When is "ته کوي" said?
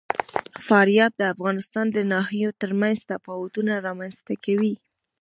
4.27-4.73